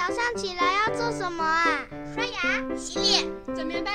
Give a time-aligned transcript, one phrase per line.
[0.00, 1.84] 早上起来要做什么啊？
[2.14, 3.90] 刷牙、洗脸、整棉被，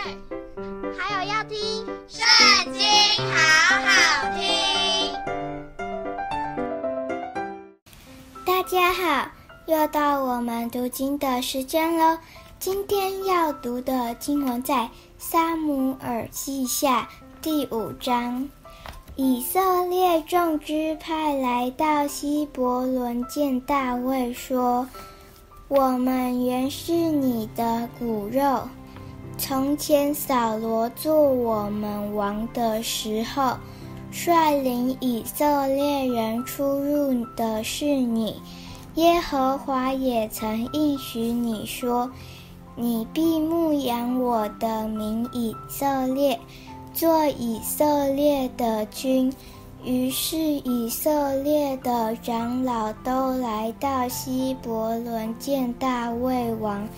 [0.95, 1.57] 还有要听
[2.07, 2.23] 《圣
[2.71, 2.83] 经》，
[3.33, 5.11] 好好听。
[8.45, 9.31] 大家好，
[9.65, 12.19] 又到我们读经的时间了。
[12.59, 14.75] 今天要读的经文在
[15.17, 17.01] 《撒母耳记下》
[17.41, 18.47] 第五章。
[19.15, 24.87] 以色列众支派来到希伯仑，见大卫说
[25.77, 28.61] ：“我们原是你的骨肉。
[29.37, 33.57] 从前扫罗做我们王的时候，
[34.09, 38.41] 率领以色列人出入的是你。
[38.93, 42.09] 耶和华也曾应许你说：
[42.77, 46.39] 你必牧养我的民以色列。”
[46.93, 49.33] 做以色列的君，
[49.85, 56.89] 于是以色列的长老都来到希伯伦见大卫王。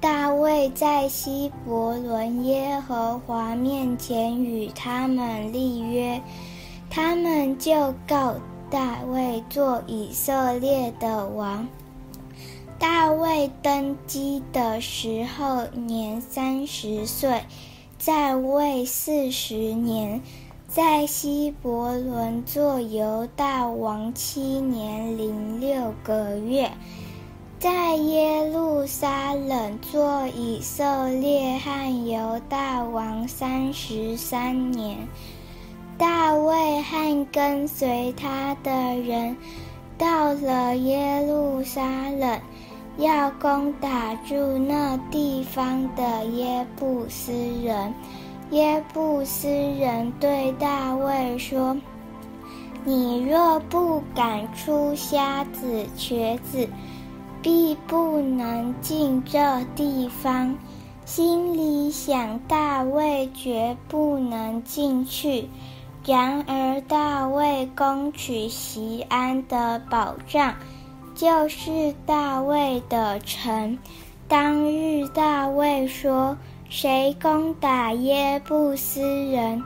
[0.00, 6.18] 大卫在希伯伦耶和华面前与他们立约，
[6.88, 8.34] 他们就告
[8.70, 11.68] 大卫做以色列的王。
[12.78, 17.42] 大卫登基的时候年三十岁。
[17.98, 20.22] 在位四十年，
[20.72, 26.70] 在希伯伦做犹大王七年零六个月，
[27.58, 34.96] 在耶路撒冷做以色列和犹大王三十三年。
[35.98, 39.36] 大卫和跟随他的人
[39.98, 42.40] 到了耶路撒冷。
[42.98, 47.32] 要攻打住那地方的耶布斯
[47.64, 47.94] 人，
[48.50, 51.76] 耶布斯人对大卫说
[52.84, 56.68] ：“你若不赶出瞎子、瘸子，
[57.40, 60.56] 必不能进这地方。”
[61.06, 65.48] 心里想，大卫绝不能进去。
[66.04, 70.54] 然而大卫攻取锡安的保障。
[71.12, 73.76] 就是大卫的城。
[74.26, 76.38] 当日大卫说
[76.70, 79.60] ：“谁攻打耶布斯人，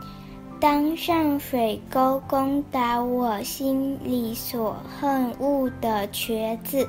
[0.58, 6.88] 当上水沟攻打我心里所恨恶的瘸子、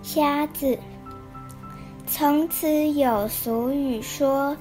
[0.00, 0.78] 瞎子。”
[2.06, 4.56] 从此有俗语说：“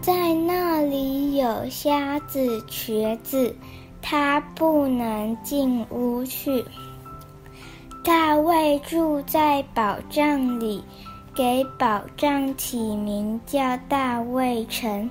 [0.00, 3.54] 在那里有瞎子、瘸子，
[4.00, 6.64] 他不能进屋去。”
[8.02, 10.82] 大卫住在宝藏里，
[11.38, 15.08] 给宝藏起名叫大卫城。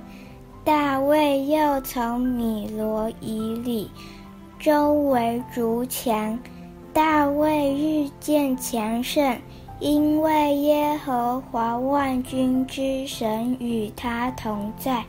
[0.62, 3.90] 大卫又从米罗以里
[4.58, 6.38] 周围筑墙。
[6.92, 9.40] 大卫日渐强盛，
[9.80, 15.02] 因为耶和华万军之神与他同在。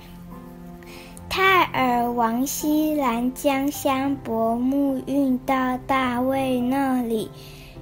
[1.28, 7.30] 泰尔王希兰将香柏木运到大卫那里。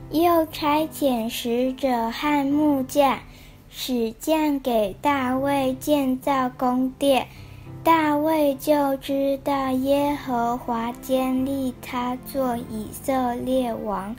[0.09, 3.19] 又差遣使者和木匠，
[3.79, 7.27] 使匠给大卫建造宫殿。
[7.83, 14.15] 大卫就知道耶和华坚立他做以色列王，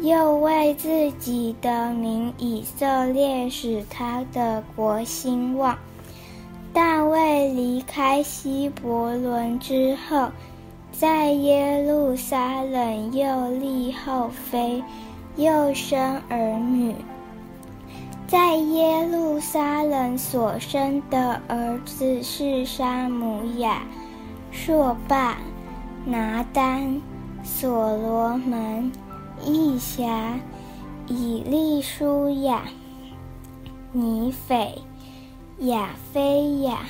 [0.00, 5.78] 又为自己的名以色列使他的国兴旺。
[6.72, 10.28] 大卫离开希伯伦之后，
[10.90, 14.82] 在耶路撒冷又立后妃。
[15.36, 16.92] 又生儿女，
[18.30, 23.82] 在耶路撒冷所生的儿子是沙姆亚、
[24.52, 25.36] 朔霸、
[26.04, 27.02] 拿单、
[27.42, 28.92] 所罗门、
[29.44, 30.38] 义辖、
[31.08, 32.62] 以利舒雅、
[33.90, 34.80] 尼斐、
[35.62, 36.84] 亚菲亚、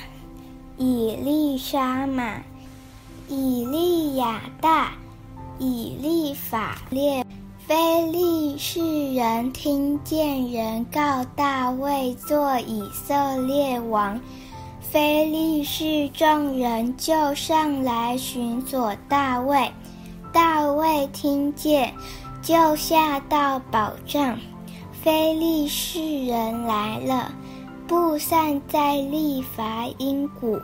[0.77, 2.43] 以利沙玛、
[3.27, 4.91] 以利亚大、
[5.57, 7.30] 以利法列。
[7.71, 14.19] 非利士人听见人告大卫做以色列王，
[14.81, 19.71] 非利士众人就上来寻索大卫。
[20.33, 21.93] 大卫听见，
[22.41, 24.37] 就下到保障。
[24.91, 27.31] 非利士人来了，
[27.87, 30.59] 布散在利乏音谷。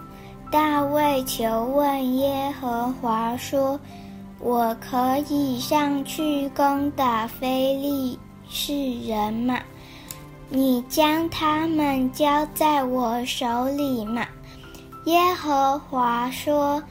[0.52, 3.80] 大卫求问耶和华说。
[4.40, 8.18] 我可以上去攻打非利
[8.48, 9.60] 士人吗？
[10.50, 14.26] 你将他们交在我手里吗？
[15.06, 16.82] 耶和华说：“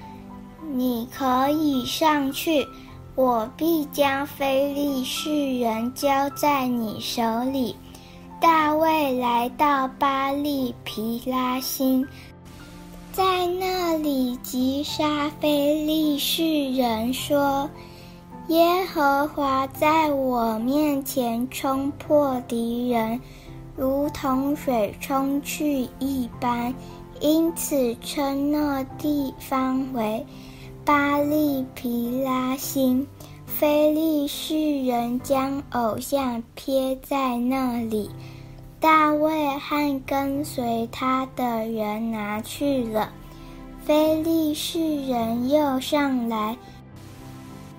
[0.73, 2.67] 你可以上去，
[3.15, 7.77] 我必将非利士人交在你手里。”
[8.41, 12.07] 大卫来到巴力皮拉辛，
[13.17, 17.67] 在那里击杀非利士人，说
[18.49, 23.19] ：“耶和华在我面前冲破敌人，
[23.75, 26.75] 如同水冲去一般。”
[27.21, 30.27] 因此称那地方为
[30.85, 33.07] 巴利皮拉星。
[33.47, 38.11] 非利士人将偶像撇在那里，
[38.87, 43.11] 大卫和跟随他的人拿去了。
[43.85, 44.79] 非利士
[45.09, 46.57] 人又上来，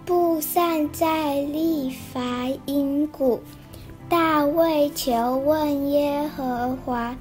[0.06, 2.20] 布散在利乏
[2.66, 3.42] 音谷。
[4.10, 7.16] 大卫求问耶和华，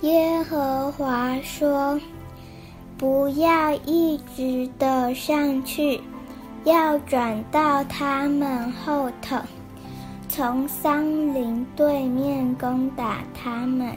[0.00, 2.00] 耶和华说
[2.96, 6.00] ：“不要一直的上去。”
[6.64, 9.36] 要转到他们后头，
[10.30, 13.96] 从桑林对面攻打他们。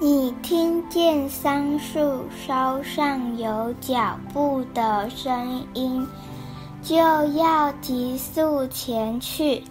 [0.00, 6.06] 你听见桑树梢上有脚步的声音，
[6.82, 9.62] 就要急速前去，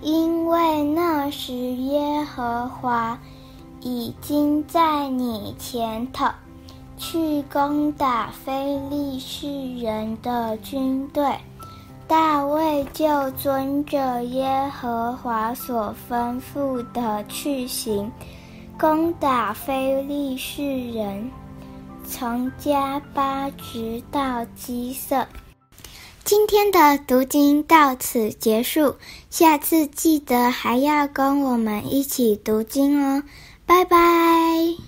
[0.00, 3.18] 因为那时耶和华
[3.82, 6.26] 已经在你前头。
[6.96, 9.46] 去攻打非利士
[9.76, 11.32] 人的军队，
[12.08, 18.10] 大卫就遵着耶和华所吩咐的去行，
[18.80, 21.30] 攻打非利士人，
[22.06, 25.26] 从迦巴直到基色。
[26.24, 28.96] 今天的读经到此结束，
[29.28, 33.22] 下次记得还要跟我们一起读经哦，
[33.66, 34.87] 拜拜。